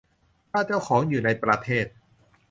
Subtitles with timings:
[0.51, 1.85] ถ้าเจ้าของอยู่ในประเทศ